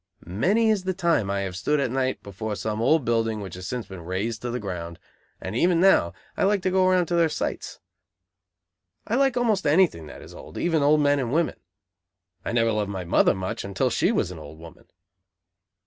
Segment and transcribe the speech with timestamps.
[0.25, 3.67] Many is the time I have stood at night before some old building which has
[3.67, 4.97] since been razed to the ground,
[5.39, 7.79] and even now I like to go round to their sites.
[9.05, 11.59] I like almost anything that is old, even old men and women.
[12.43, 14.85] I never loved my mother much until she was an old woman.